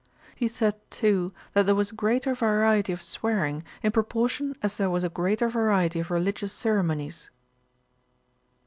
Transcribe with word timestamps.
He 0.35 0.47
said, 0.47 0.73
too, 0.89 1.31
that 1.53 1.67
there 1.67 1.75
was 1.75 1.91
greater 1.91 2.33
variety 2.33 2.91
of 2.91 3.03
swearing, 3.03 3.63
in 3.83 3.91
proportion 3.91 4.55
as 4.63 4.77
there 4.77 4.89
was 4.89 5.03
a 5.03 5.09
greater 5.09 5.47
variety 5.47 5.99
of 5.99 6.09
religious 6.09 6.53
ceremonies. 6.53 7.29